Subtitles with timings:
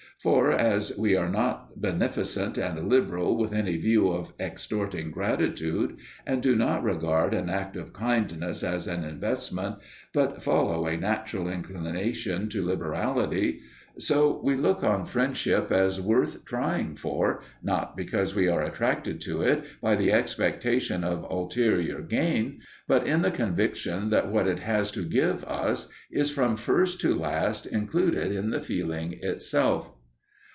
[0.21, 6.43] For as we are not beneficent and liberal with any view of extorting gratitude, and
[6.43, 9.77] do not regard an act of kindness as an investment,
[10.13, 13.61] but follow a natural inclination to liberality;
[13.97, 19.41] so we look on friendship as worth trying for, not because we are attracted to
[19.41, 24.91] it by the expectation of ulterior gain, but in the conviction that what it has
[24.91, 29.91] to give us is from first to last included in the feeling itself.